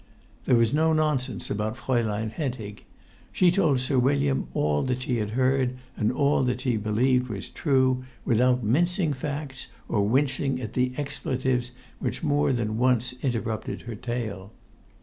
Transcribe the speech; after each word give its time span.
There 0.45 0.55
was 0.55 0.73
no 0.73 0.93
nonsense 0.93 1.51
about 1.51 1.77
Fraulein 1.77 2.31
Hentig. 2.31 2.85
She 3.31 3.51
told 3.51 3.79
Sir 3.79 3.99
William 3.99 4.47
all 4.55 4.81
that 4.81 5.03
she 5.03 5.17
had 5.17 5.29
heard 5.37 5.77
and 5.95 6.11
all 6.11 6.41
that 6.45 6.61
she 6.61 6.75
believed 6.75 7.27
was 7.29 7.49
true, 7.49 8.03
without 8.25 8.63
mincing 8.63 9.13
facts 9.13 9.67
or 9.87 10.01
wincing 10.01 10.59
at 10.59 10.73
the 10.73 10.91
expletives 10.97 11.69
which 11.99 12.23
more 12.23 12.51
than 12.51 12.79
once 12.79 13.13
interrupted 13.23 13.81
her 13.81 13.93
tale. 13.93 14.51